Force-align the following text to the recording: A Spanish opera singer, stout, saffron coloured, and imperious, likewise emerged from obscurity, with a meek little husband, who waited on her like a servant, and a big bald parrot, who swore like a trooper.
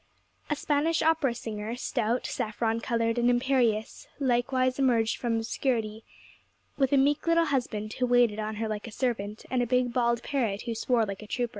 A 0.49 0.55
Spanish 0.55 1.03
opera 1.03 1.35
singer, 1.35 1.75
stout, 1.75 2.25
saffron 2.25 2.79
coloured, 2.79 3.19
and 3.19 3.29
imperious, 3.29 4.07
likewise 4.19 4.79
emerged 4.79 5.17
from 5.17 5.35
obscurity, 5.35 6.03
with 6.75 6.91
a 6.91 6.97
meek 6.97 7.27
little 7.27 7.45
husband, 7.45 7.93
who 7.93 8.07
waited 8.07 8.39
on 8.39 8.55
her 8.55 8.67
like 8.67 8.87
a 8.87 8.91
servant, 8.91 9.45
and 9.51 9.61
a 9.61 9.67
big 9.67 9.93
bald 9.93 10.23
parrot, 10.23 10.63
who 10.63 10.73
swore 10.73 11.05
like 11.05 11.21
a 11.21 11.27
trooper. 11.27 11.49